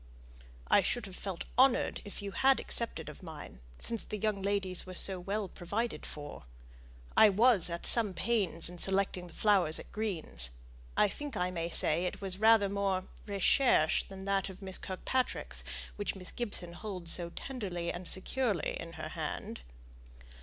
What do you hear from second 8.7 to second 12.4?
selecting the flowers at Green's; I think I may say it was